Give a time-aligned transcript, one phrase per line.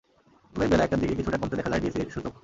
[0.53, 2.33] তবে বেলা একটার দিকে কিছুটা কমতে দেখা যায় ডিএসই এক্স সূচক।